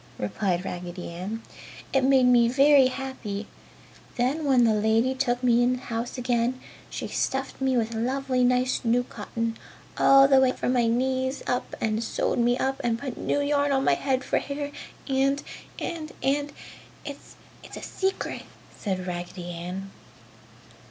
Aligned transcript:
replied 0.17 0.65
Raggedy 0.65 1.09
Ann, 1.11 1.43
"It 1.93 2.03
made 2.03 2.25
me 2.25 2.47
very 2.49 2.87
happy. 2.87 3.45
Then 4.15 4.45
when 4.45 4.63
the 4.63 4.73
lady 4.73 5.13
took 5.13 5.43
me 5.43 5.61
in 5.61 5.73
the 5.73 5.83
house 5.83 6.17
again 6.17 6.59
she 6.89 7.07
stuffed 7.07 7.61
me 7.61 7.77
with 7.77 7.93
lovely 7.93 8.43
nice 8.43 8.81
new 8.83 9.03
cotton, 9.03 9.59
all 9.99 10.27
the 10.27 10.39
way 10.39 10.53
from 10.53 10.73
my 10.73 10.87
knees 10.87 11.43
up 11.45 11.75
and 11.79 12.03
sewed 12.03 12.39
me 12.39 12.57
up 12.57 12.81
and 12.83 12.97
put 12.97 13.15
new 13.15 13.41
yarn 13.41 13.71
on 13.71 13.83
my 13.83 13.93
head 13.93 14.23
for 14.23 14.39
hair 14.39 14.71
and 15.07 15.43
and 15.77 16.13
and 16.23 16.51
it's 17.05 17.35
a 17.75 17.83
secret!" 17.83 18.41
said 18.75 19.05
Raggedy 19.05 19.51
Ann. 19.51 19.91